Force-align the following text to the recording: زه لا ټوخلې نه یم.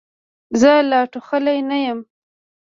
زه 0.59 0.71
لا 0.89 0.99
ټوخلې 1.11 1.57
نه 1.69 1.77
یم. 1.85 1.99